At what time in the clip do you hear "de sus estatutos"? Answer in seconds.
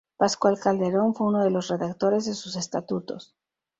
2.25-3.35